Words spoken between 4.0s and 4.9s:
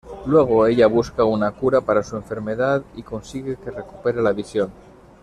la visión.